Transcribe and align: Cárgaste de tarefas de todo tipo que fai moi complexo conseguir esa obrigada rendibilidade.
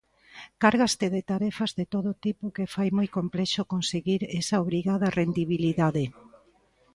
Cárgaste 0.63 1.05
de 1.15 1.21
tarefas 1.31 1.71
de 1.79 1.85
todo 1.93 2.11
tipo 2.25 2.45
que 2.55 2.71
fai 2.73 2.89
moi 2.97 3.07
complexo 3.17 3.61
conseguir 3.73 4.21
esa 4.41 4.55
obrigada 4.65 5.13
rendibilidade. 5.19 6.03